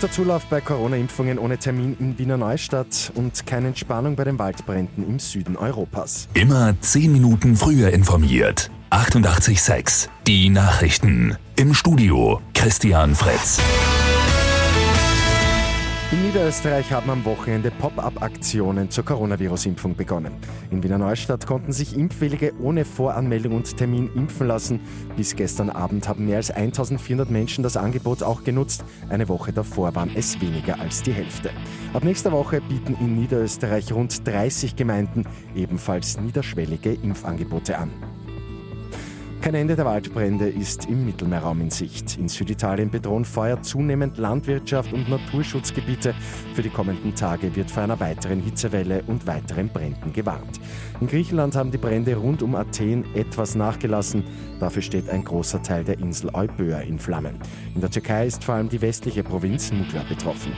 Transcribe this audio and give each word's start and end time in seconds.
Guter 0.00 0.12
Zulauf 0.14 0.46
bei 0.46 0.62
Corona-Impfungen 0.62 1.38
ohne 1.38 1.58
Termin 1.58 1.94
in 2.00 2.18
Wiener 2.18 2.38
Neustadt 2.38 3.12
und 3.16 3.44
keine 3.44 3.68
Entspannung 3.68 4.16
bei 4.16 4.24
den 4.24 4.38
Waldbränden 4.38 5.06
im 5.06 5.18
Süden 5.18 5.58
Europas. 5.58 6.26
Immer 6.32 6.74
10 6.80 7.12
Minuten 7.12 7.54
früher 7.54 7.90
informiert. 7.90 8.70
88.6 8.88 10.08
Die 10.26 10.48
Nachrichten. 10.48 11.36
Im 11.56 11.74
Studio 11.74 12.40
Christian 12.54 13.14
Fritz. 13.14 13.60
In 16.12 16.26
Niederösterreich 16.26 16.90
haben 16.90 17.08
am 17.08 17.24
Wochenende 17.24 17.70
Pop-up-Aktionen 17.70 18.90
zur 18.90 19.04
Coronavirus-Impfung 19.04 19.94
begonnen. 19.94 20.32
In 20.72 20.82
Wiener 20.82 20.98
Neustadt 20.98 21.46
konnten 21.46 21.72
sich 21.72 21.96
Impfwillige 21.96 22.52
ohne 22.60 22.84
Voranmeldung 22.84 23.54
und 23.54 23.76
Termin 23.76 24.10
impfen 24.16 24.48
lassen. 24.48 24.80
Bis 25.16 25.36
gestern 25.36 25.70
Abend 25.70 26.08
haben 26.08 26.26
mehr 26.26 26.38
als 26.38 26.50
1400 26.50 27.30
Menschen 27.30 27.62
das 27.62 27.76
Angebot 27.76 28.24
auch 28.24 28.42
genutzt. 28.42 28.82
Eine 29.08 29.28
Woche 29.28 29.52
davor 29.52 29.94
waren 29.94 30.10
es 30.16 30.40
weniger 30.40 30.80
als 30.80 31.00
die 31.04 31.12
Hälfte. 31.12 31.50
Ab 31.92 32.02
nächster 32.02 32.32
Woche 32.32 32.60
bieten 32.60 32.96
in 32.98 33.14
Niederösterreich 33.14 33.92
rund 33.92 34.26
30 34.26 34.74
Gemeinden 34.74 35.26
ebenfalls 35.54 36.18
niederschwellige 36.18 36.92
Impfangebote 36.92 37.78
an. 37.78 37.92
Kein 39.40 39.54
Ende 39.54 39.74
der 39.74 39.86
Waldbrände 39.86 40.50
ist 40.50 40.84
im 40.90 41.06
Mittelmeerraum 41.06 41.62
in 41.62 41.70
Sicht. 41.70 42.18
In 42.18 42.28
Süditalien 42.28 42.90
bedrohen 42.90 43.24
Feuer 43.24 43.62
zunehmend 43.62 44.18
Landwirtschaft 44.18 44.92
und 44.92 45.08
Naturschutzgebiete. 45.08 46.14
Für 46.54 46.60
die 46.60 46.68
kommenden 46.68 47.14
Tage 47.14 47.56
wird 47.56 47.70
vor 47.70 47.84
einer 47.84 47.98
weiteren 48.00 48.40
Hitzewelle 48.40 49.02
und 49.06 49.26
weiteren 49.26 49.70
Bränden 49.70 50.12
gewarnt. 50.12 50.60
In 51.00 51.06
Griechenland 51.06 51.56
haben 51.56 51.70
die 51.70 51.78
Brände 51.78 52.16
rund 52.16 52.42
um 52.42 52.54
Athen 52.54 53.06
etwas 53.14 53.54
nachgelassen. 53.54 54.24
Dafür 54.60 54.82
steht 54.82 55.08
ein 55.08 55.24
großer 55.24 55.62
Teil 55.62 55.84
der 55.84 55.98
Insel 56.00 56.28
Euböa 56.34 56.80
in 56.80 56.98
Flammen. 56.98 57.38
In 57.74 57.80
der 57.80 57.90
Türkei 57.90 58.26
ist 58.26 58.44
vor 58.44 58.56
allem 58.56 58.68
die 58.68 58.82
westliche 58.82 59.22
Provinz 59.22 59.72
Mugla 59.72 60.02
betroffen. 60.06 60.52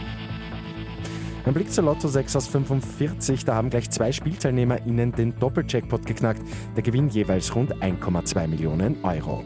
Ein 1.45 1.55
Blick 1.55 1.73
zur 1.73 1.85
Lotto 1.85 2.07
6 2.07 2.37
aus 2.37 2.47
45, 2.47 3.45
da 3.45 3.57
haben 3.57 3.69
gleich 3.69 3.91
zwei 3.91 4.13
SpielteilnehmerInnen 4.13 5.11
den 5.11 5.37
Doppeljackpot 5.41 6.07
geknackt. 6.07 6.41
Der 6.77 6.85
Gewinn 6.85 7.09
jeweils 7.09 7.53
rund 7.57 7.75
1,2 7.83 8.47
Millionen 8.47 9.03
Euro. 9.03 9.43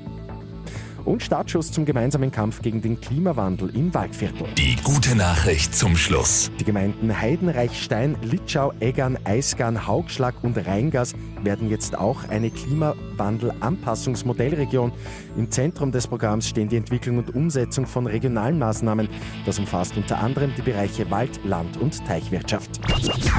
Und 1.07 1.23
Startschuss 1.23 1.73
zum 1.73 1.87
gemeinsamen 1.87 2.31
Kampf 2.31 2.61
gegen 2.61 2.83
den 2.83 3.01
Klimawandel 3.01 3.75
im 3.75 3.95
Waldviertel. 3.95 4.47
Die 4.59 4.77
gute 4.85 5.17
Nachricht 5.17 5.75
zum 5.75 5.97
Schluss. 5.97 6.51
Die 6.61 6.65
Gemeinden 6.65 7.19
Heidenreichstein, 7.19 8.17
Litschau, 8.23 8.75
Eggern, 8.81 9.17
Eisgarn, 9.25 9.87
Haugschlag 9.87 10.35
und 10.43 10.59
Rheingas 10.67 11.15
werden 11.43 11.71
jetzt 11.71 11.99
auch 11.99 12.29
eine 12.29 12.51
Klimawandel-Anpassungsmodellregion. 12.51 14.93
Im 15.37 15.51
Zentrum 15.51 15.91
des 15.93 16.07
Programms 16.07 16.49
stehen 16.49 16.69
die 16.69 16.77
Entwicklung 16.77 17.19
und 17.19 17.35
Umsetzung 17.35 17.87
von 17.87 18.07
regionalen 18.07 18.59
Maßnahmen. 18.59 19.09
Das 19.45 19.59
umfasst 19.59 19.97
unter 19.97 20.19
anderem 20.19 20.53
die 20.57 20.63
Bereiche 20.63 21.11
Wald, 21.11 21.41
Land 21.45 21.77
und 21.79 22.07
Teichwirtschaft. 22.07 22.81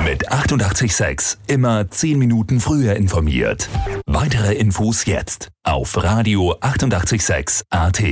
Mit 0.06 0.30
886 0.32 1.40
immer 1.48 1.90
10 1.90 2.20
Minuten 2.20 2.60
früher 2.60 2.96
informiert. 2.96 3.70
Weitere 4.06 4.54
Infos 4.54 5.06
jetzt 5.06 5.48
auf 5.64 6.04
Radio 6.04 6.56
886 6.62 7.64
AT. 7.70 8.04